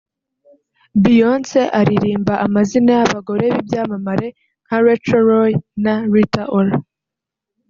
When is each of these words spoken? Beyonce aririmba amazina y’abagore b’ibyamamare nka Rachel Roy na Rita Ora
Beyonce 1.03 1.59
aririmba 1.79 2.33
amazina 2.45 2.91
y’abagore 2.99 3.45
b’ibyamamare 3.53 4.27
nka 4.65 4.77
Rachel 4.85 5.21
Roy 5.29 5.51
na 5.83 5.93
Rita 6.13 6.43
Ora 6.59 6.73